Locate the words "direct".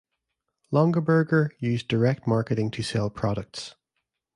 1.87-2.25